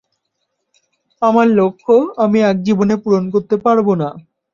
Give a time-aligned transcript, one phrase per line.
[1.21, 1.93] আমার লক্ষ্য
[2.23, 4.09] আমি এক জীবনে পূরণ করতে পারব না!